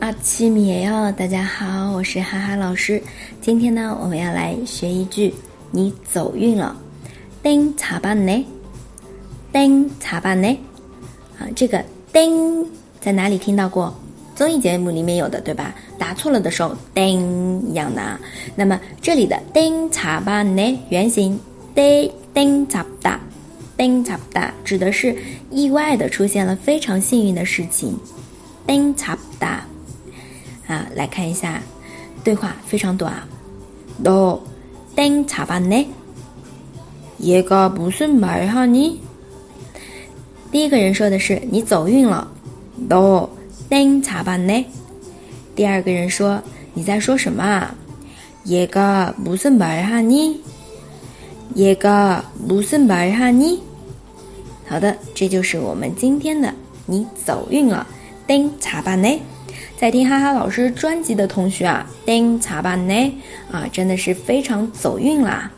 [0.00, 3.00] 阿奇米哟，大家好，我是哈哈老师。
[3.40, 5.32] 今天呢，我们要来学一句
[5.70, 6.76] “你走运了”。
[7.44, 8.44] 丁查班呢？
[9.52, 10.58] 丁查班呢？
[11.38, 12.66] 啊，这个丁
[13.00, 13.94] 在哪里听到过？
[14.34, 15.72] 综艺节目里面有的，对吧？
[15.96, 18.20] 答错了的时候，叮一样的啊。
[18.56, 20.80] 那么这里的丁查班呢？
[20.88, 21.38] 原型
[21.72, 23.20] 丁丁查不哒，
[23.76, 25.16] 丁查不哒，指的是
[25.52, 27.96] 意外的出现了非常幸运的事情。
[28.65, 29.65] 丁查不哒，
[30.67, 31.61] 啊，来看一下
[32.23, 33.13] 对话非常短。
[34.03, 34.39] 너
[34.95, 35.87] 丁查班呢？
[37.19, 38.97] 얘가무슨말하 니？
[40.51, 42.27] 第一个人说的是你走运了。
[42.87, 43.29] 너
[43.69, 44.65] 丁查班呢？
[45.55, 46.41] 第二个人说
[46.73, 47.73] 你在说什么啊？
[48.45, 50.37] 얘가무슨말하 니？
[51.55, 53.59] 얘가무슨말하 니？
[54.67, 56.53] 好的，这就是我们今天的
[56.85, 57.87] 你走运了。
[58.26, 59.20] 丁查班呢，
[59.76, 62.94] 在听哈哈老师专辑的同学啊，丁查班呢
[63.50, 65.50] 啊，真的是非常走运啦，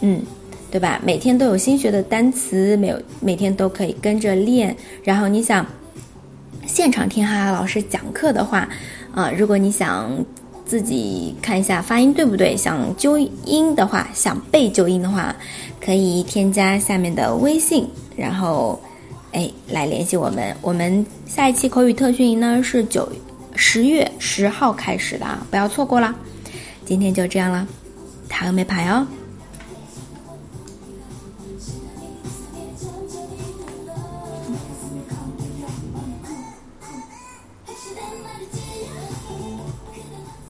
[0.00, 0.22] 嗯，
[0.70, 0.98] 对吧？
[1.04, 4.74] 每天都有新学的单词，每每天都可以跟着练。
[5.02, 5.64] 然后你想
[6.66, 8.68] 现场听哈哈老师讲课的话，
[9.14, 10.10] 啊，如果你想
[10.64, 15.36] 自己看一下发音对不对，想纠音的话，想背纠音的话，
[15.78, 18.80] 可以添加下面的微信，然后。
[19.34, 20.56] 哎，来联系我们。
[20.62, 23.10] 我们下一期口语特训营呢是九
[23.56, 26.14] 十月十号开始的啊，不要错过了。
[26.84, 27.66] 今天就这样了，
[28.28, 29.04] 塔个没牌哦。